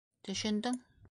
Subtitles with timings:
[0.27, 0.81] Төшөндөң?!